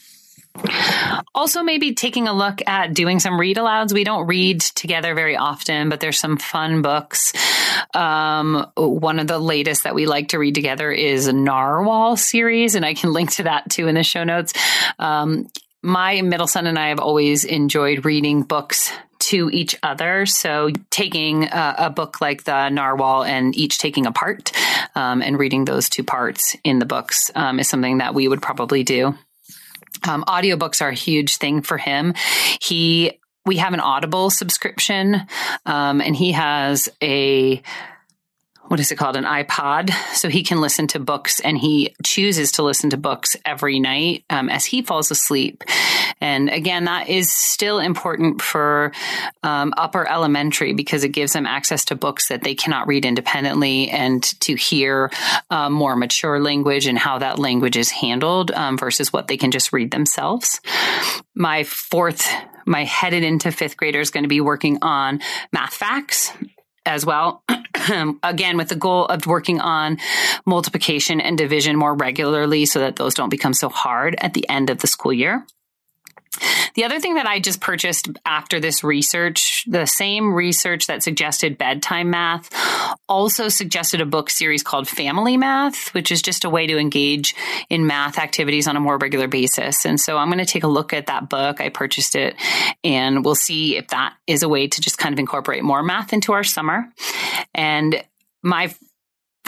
[1.35, 3.93] Also, maybe taking a look at doing some read alouds.
[3.93, 7.33] We don't read together very often, but there's some fun books.
[7.95, 12.85] Um, one of the latest that we like to read together is Narwhal series, and
[12.85, 14.55] I can link to that too in the show notes.
[14.99, 15.49] Um,
[15.83, 20.27] my middle son and I have always enjoyed reading books to each other.
[20.27, 24.53] So taking a, a, book like the Narwhal and each taking a part
[24.95, 28.43] um, and reading those two parts in the books um, is something that we would
[28.43, 29.17] probably do.
[30.07, 32.15] Um, audiobooks are a huge thing for him.
[32.61, 35.23] He, we have an Audible subscription,
[35.65, 37.63] um, and he has a
[38.69, 39.17] what is it called?
[39.17, 39.91] An iPod.
[40.15, 44.25] So he can listen to books and he chooses to listen to books every night
[44.31, 45.65] um, as he falls asleep.
[46.21, 48.93] And again, that is still important for
[49.43, 53.91] um, upper elementary because it gives them access to books that they cannot read independently
[53.91, 55.11] and to hear
[55.51, 59.51] um, more mature language and how that language is handled um, versus what they can
[59.51, 60.61] just read themselves.
[61.35, 62.27] My fourth
[62.69, 65.21] my headed into fifth grader is going to be working on
[65.53, 66.33] math facts
[66.87, 67.43] as well.
[68.23, 69.99] Again, with the goal of working on
[70.47, 74.71] multiplication and division more regularly so that those don't become so hard at the end
[74.71, 75.47] of the school year.
[76.75, 81.59] The other thing that I just purchased after this research, the same research that suggested
[81.59, 82.51] bedtime math,
[83.09, 87.35] also suggested a book series called Family Math, which is just a way to engage
[87.71, 89.85] in math activities on a more regular basis.
[89.85, 91.61] And so I'm going to take a look at that book.
[91.61, 92.37] I purchased it
[92.85, 96.13] and we'll see if that is a way to just kind of incorporate more math
[96.13, 96.93] into our summer.
[97.55, 98.03] And
[98.43, 98.75] my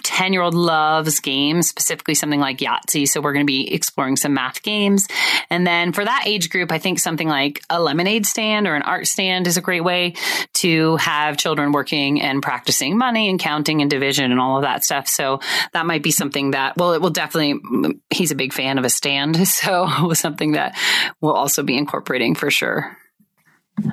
[0.09, 3.07] 10 year old loves games, specifically something like Yahtzee.
[3.07, 5.07] So we're going to be exploring some math games.
[5.51, 8.81] And then for that age group, I think something like a lemonade stand or an
[8.81, 10.15] art stand is a great way
[10.55, 14.83] to have children working and practicing money and counting and division and all of that
[14.83, 15.09] stuff.
[15.09, 15.41] So
[15.75, 17.61] that might be something that, well, it will definitely,
[18.09, 19.37] he's a big fan of a stand.
[19.59, 20.79] So something that
[21.21, 22.97] we'll also be incorporating for sure.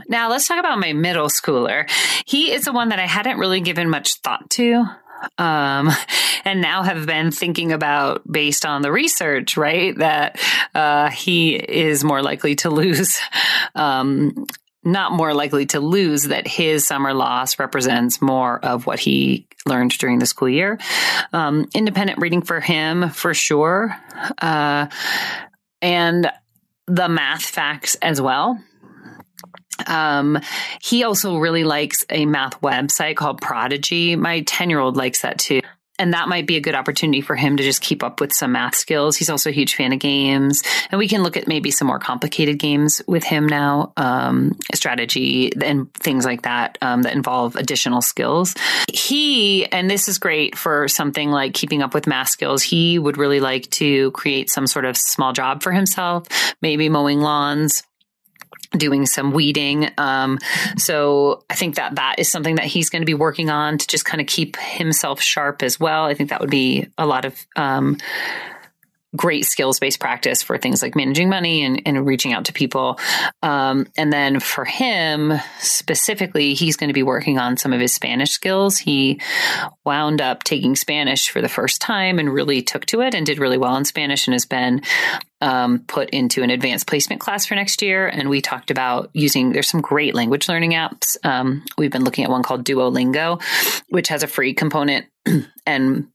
[0.07, 1.89] Now let's talk about my middle schooler.
[2.25, 4.85] He is the one that I hadn't really given much thought to
[5.37, 5.91] um,
[6.45, 10.39] and now have been thinking about based on the research, right, that
[10.73, 13.19] uh, he is more likely to lose
[13.75, 14.45] um,
[14.85, 19.97] not more likely to lose that his summer loss represents more of what he learned
[19.97, 20.77] during the school year.
[21.33, 23.97] Um, independent reading for him, for sure.
[24.39, 24.85] Uh,
[25.81, 26.31] and
[26.87, 28.61] the math facts as well.
[29.87, 30.39] Um,
[30.81, 34.15] he also really likes a math website called Prodigy.
[34.15, 35.61] My 10 year old likes that too
[35.97, 38.51] and that might be a good opportunity for him to just keep up with some
[38.51, 39.15] math skills.
[39.15, 41.99] He's also a huge fan of games, and we can look at maybe some more
[41.99, 48.01] complicated games with him now, um, strategy and things like that um, that involve additional
[48.01, 48.53] skills.
[48.91, 52.61] He, and this is great for something like keeping up with math skills.
[52.61, 56.27] He would really like to create some sort of small job for himself,
[56.61, 57.83] maybe mowing lawns
[58.71, 59.89] doing some weeding.
[59.97, 60.39] Um,
[60.77, 63.87] so I think that that is something that he's going to be working on to
[63.87, 66.05] just kind of keep himself sharp as well.
[66.05, 67.97] I think that would be a lot of um,
[69.15, 72.99] great skills based practice for things like managing money and, and reaching out to people.
[73.41, 77.93] Um, and then for him specifically, he's going to be working on some of his
[77.93, 78.77] Spanish skills.
[78.77, 79.21] He
[79.85, 83.39] wound up taking Spanish for the first time and really took to it and did
[83.39, 84.81] really well in Spanish and has been
[85.45, 88.07] um, put into an advanced placement class for next year.
[88.07, 91.17] And we talked about using, there's some great language learning apps.
[91.23, 93.39] Um, we've been looking at one called Duolingo,
[93.89, 95.05] which has a free component
[95.67, 96.07] and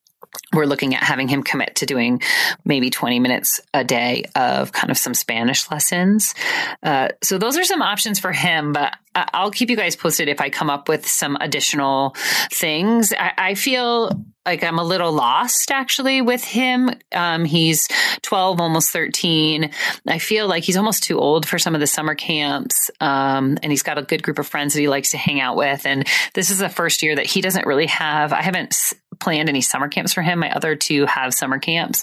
[0.53, 2.21] we're looking at having him commit to doing
[2.65, 6.35] maybe 20 minutes a day of kind of some Spanish lessons.
[6.83, 10.41] Uh, so those are some options for him, but I'll keep you guys posted if
[10.41, 12.15] I come up with some additional
[12.53, 13.13] things.
[13.13, 16.91] I, I feel like I'm a little lost actually with him.
[17.13, 17.89] Um, he's
[18.23, 19.71] 12, almost 13.
[20.07, 22.91] I feel like he's almost too old for some of the summer camps.
[23.01, 25.57] Um, and he's got a good group of friends that he likes to hang out
[25.57, 25.87] with.
[25.87, 28.75] And this is the first year that he doesn't really have, I haven't
[29.21, 30.41] planned any summer camps for him.
[30.41, 32.03] My other two have summer camps,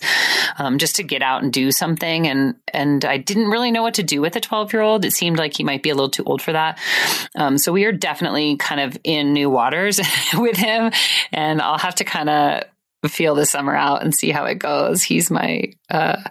[0.58, 2.28] um, just to get out and do something.
[2.28, 5.06] And, and I didn't really know what to do with a 12 year old.
[5.06, 6.80] It seemed like he might be a little too old for that.
[7.36, 10.00] Um, so we are definitely kind of in new waters
[10.34, 10.92] with him,
[11.32, 12.64] and I'll have to kind of
[13.06, 15.04] feel the summer out and see how it goes.
[15.04, 16.22] He's my uh,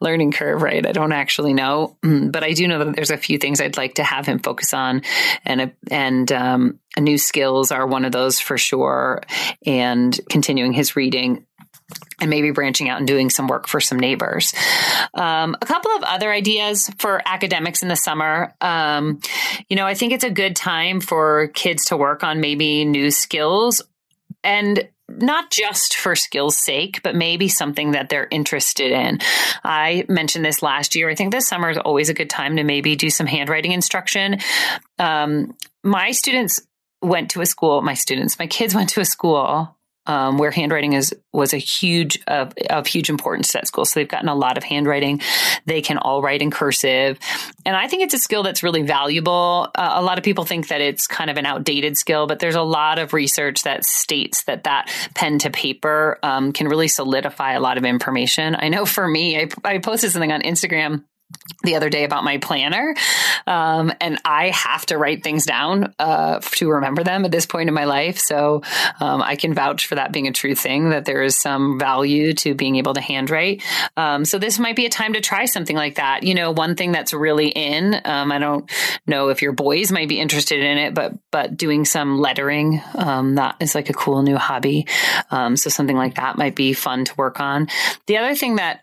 [0.00, 0.84] learning curve, right?
[0.84, 3.76] I don't actually know, mm, but I do know that there's a few things I'd
[3.76, 5.02] like to have him focus on,
[5.44, 9.22] and and um, new skills are one of those for sure,
[9.64, 11.46] and continuing his reading
[12.20, 14.52] and maybe branching out and doing some work for some neighbors.
[15.14, 18.54] Um, a couple of other ideas for academics in the summer.
[18.60, 19.20] Um,
[19.68, 23.10] you know, I think it's a good time for kids to work on maybe new
[23.10, 23.82] skills
[24.42, 29.20] and not just for skills sake, but maybe something that they're interested in.
[29.62, 31.08] I mentioned this last year.
[31.08, 34.38] I think this summer is always a good time to maybe do some handwriting instruction.
[34.98, 36.60] Um, my students
[37.02, 39.75] went to a school, my students, my kids went to a school
[40.06, 43.84] um, where handwriting is was a huge of, of huge importance at school.
[43.84, 45.20] So they've gotten a lot of handwriting.
[45.66, 47.18] They can all write in cursive,
[47.64, 49.70] and I think it's a skill that's really valuable.
[49.74, 52.54] Uh, a lot of people think that it's kind of an outdated skill, but there's
[52.54, 57.52] a lot of research that states that that pen to paper um, can really solidify
[57.52, 58.56] a lot of information.
[58.58, 61.04] I know for me, I, I posted something on Instagram
[61.64, 62.94] the other day about my planner.
[63.46, 67.68] Um, and I have to write things down uh, to remember them at this point
[67.68, 68.18] in my life.
[68.18, 68.62] So
[69.00, 72.34] um, I can vouch for that being a true thing, that there is some value
[72.34, 73.62] to being able to handwrite.
[73.96, 76.22] Um, so this might be a time to try something like that.
[76.22, 78.70] You know, one thing that's really in, um, I don't
[79.06, 83.34] know if your boys might be interested in it, but, but doing some lettering, um,
[83.36, 84.86] that is like a cool new hobby.
[85.30, 87.66] Um, so something like that might be fun to work on.
[88.06, 88.82] The other thing that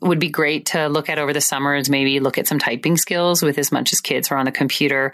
[0.00, 2.58] would be great to look at over the summer summer is maybe look at some
[2.58, 5.12] typing skills with as much as kids are on the computer.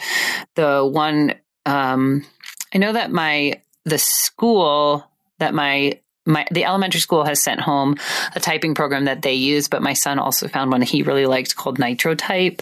[0.56, 1.34] The one,
[1.64, 2.26] um,
[2.74, 5.06] I know that my, the school
[5.38, 7.96] that my my the elementary school has sent home
[8.34, 11.56] a typing program that they use, but my son also found one he really liked
[11.56, 12.60] called NitroType,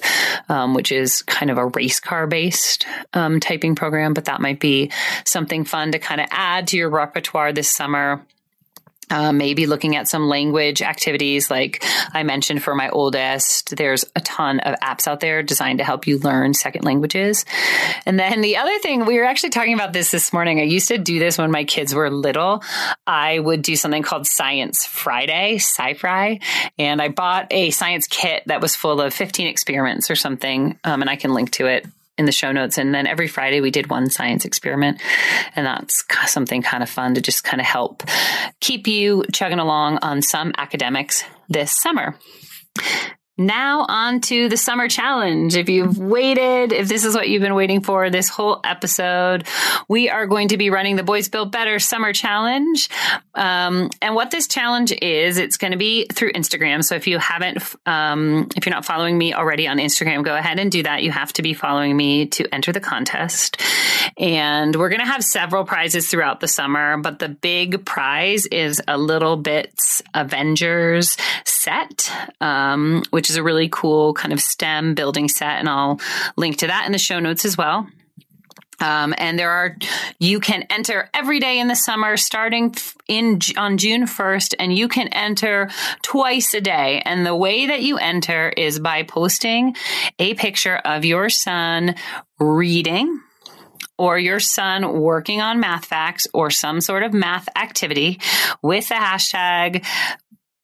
[0.49, 4.15] um, which is kind of a race car based um, typing program.
[4.15, 4.93] But that might be
[5.25, 8.25] something fun to kind of add to your repertoire this summer.
[9.11, 13.77] Uh, maybe looking at some language activities like I mentioned for my oldest.
[13.77, 17.45] There's a ton of apps out there designed to help you learn second languages.
[18.07, 20.61] And then the other thing, we were actually talking about this this morning.
[20.61, 22.63] I used to do this when my kids were little.
[23.07, 26.41] I would do something called Science Friday, Sci-Fri,
[26.79, 31.01] and I bought a science kit that was full of 15 experiments or something, um,
[31.01, 31.87] and I can link to it
[32.19, 32.77] in the show notes.
[32.77, 35.01] And then every Friday we did one science experiment.
[35.57, 38.03] And that's something kind of fun to just kind of help
[38.61, 42.19] keep you chugging along on some academics this summer.
[43.39, 45.55] Now on to the summer challenge.
[45.55, 49.47] If you've waited, if this is what you've been waiting for this whole episode,
[49.89, 52.89] we are going to be running the Boys Build Better Summer Challenge.
[53.37, 56.83] Um, and what this challenge is, it's going to be through Instagram.
[56.83, 60.59] So if you haven't, um, if you're not following me already on Instagram, go ahead
[60.59, 61.05] and do that.
[61.05, 63.63] You have to be following me to enter the contest.
[64.17, 68.81] And we're going to have several prizes throughout the summer, but the big prize is
[68.81, 72.11] a littleBits Avengers set,
[72.41, 75.59] um, which which is a really cool kind of STEM building set.
[75.59, 76.01] And I'll
[76.39, 77.87] link to that in the show notes as well.
[78.81, 79.77] Um, and there are,
[80.19, 82.75] you can enter every day in the summer starting
[83.07, 85.69] in on June 1st, and you can enter
[86.01, 87.03] twice a day.
[87.05, 89.77] And the way that you enter is by posting
[90.19, 91.97] a picture of your son
[92.41, 93.21] reading
[93.99, 98.21] or your son working on math facts or some sort of math activity
[98.63, 99.85] with the hashtag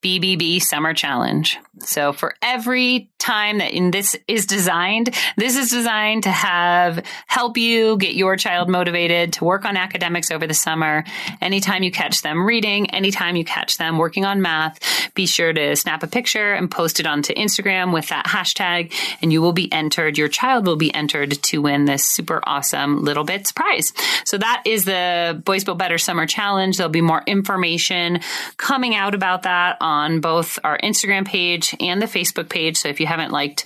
[0.04, 1.58] BBB Summer Challenge.
[1.80, 7.56] So for every time that in this is designed, this is designed to have help
[7.56, 11.04] you get your child motivated to work on academics over the summer.
[11.40, 14.78] Anytime you catch them reading, anytime you catch them working on math,
[15.14, 18.92] be sure to snap a picture and post it onto Instagram with that hashtag
[19.22, 20.18] and you will be entered.
[20.18, 23.94] Your child will be entered to win this super awesome littleBits prize.
[24.24, 26.76] So that is the Boys Build Better Summer Challenge.
[26.76, 28.20] There'll be more information
[28.58, 32.76] coming out about that on on both our Instagram page and the Facebook page.
[32.78, 33.64] So if you haven't liked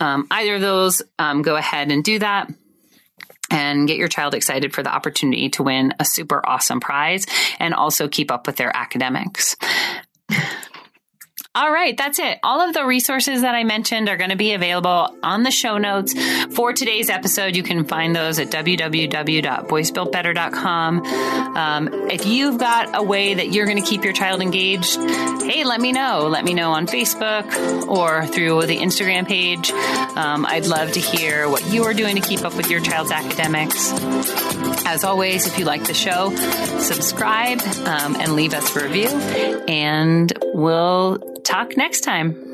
[0.00, 2.52] um, either of those, um, go ahead and do that
[3.50, 7.26] and get your child excited for the opportunity to win a super awesome prize
[7.58, 9.56] and also keep up with their academics.
[11.54, 12.38] All right, that's it.
[12.42, 15.78] All of the resources that I mentioned are going to be available on the show
[15.78, 16.12] notes
[16.54, 17.56] for today's episode.
[17.56, 21.06] You can find those at www.boysbuildbetter.com.
[21.56, 24.96] Um, if you've got a way that you're going to keep your child engaged,
[25.42, 26.28] hey, let me know.
[26.28, 27.50] Let me know on Facebook
[27.88, 29.70] or through the Instagram page.
[29.70, 33.10] Um, I'd love to hear what you are doing to keep up with your child's
[33.10, 33.90] academics.
[34.84, 36.36] As always, if you like the show,
[36.78, 39.08] subscribe um, and leave us a review,
[39.66, 41.18] and we'll
[41.48, 42.47] talk next time.